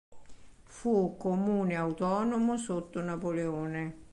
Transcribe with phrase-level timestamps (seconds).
[0.65, 3.95] Fu comune autonomo sotto Napoleone.